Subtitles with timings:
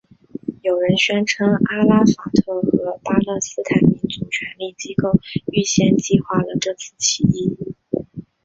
[0.63, 5.11] 有人宣称阿拉法特和巴勒斯坦民族权力机构
[5.53, 7.55] 预先计划了这次起义。